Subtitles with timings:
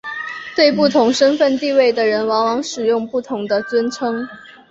[0.55, 4.27] 对不同身份地位的人往往使用不同的尊称。